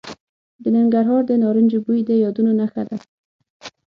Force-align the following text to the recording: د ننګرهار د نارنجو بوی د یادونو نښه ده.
د 0.61 0.63
ننګرهار 0.75 1.21
د 1.27 1.31
نارنجو 1.41 1.79
بوی 1.85 1.99
د 2.05 2.11
یادونو 2.23 2.51
نښه 2.59 2.83
ده. 2.87 2.97